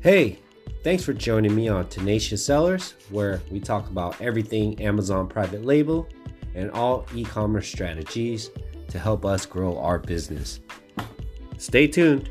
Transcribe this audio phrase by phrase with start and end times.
[0.00, 0.38] Hey,
[0.84, 6.08] thanks for joining me on Tenacious Sellers, where we talk about everything Amazon private label
[6.54, 8.50] and all e commerce strategies
[8.90, 10.60] to help us grow our business.
[11.58, 12.30] Stay tuned.